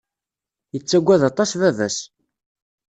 [0.73, 1.97] Yettaggad aṭas baba-s.